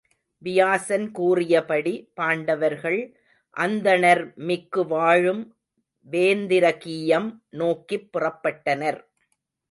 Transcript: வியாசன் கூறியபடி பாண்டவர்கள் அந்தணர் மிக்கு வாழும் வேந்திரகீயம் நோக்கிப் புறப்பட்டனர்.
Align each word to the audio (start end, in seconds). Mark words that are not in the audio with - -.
வியாசன் 0.37 1.11
கூறியபடி 1.11 2.11
பாண்டவர்கள் 2.13 3.15
அந்தணர் 3.57 4.35
மிக்கு 4.35 4.87
வாழும் 4.87 5.43
வேந்திரகீயம் 6.11 7.29
நோக்கிப் 7.49 8.09
புறப்பட்டனர். 8.17 8.99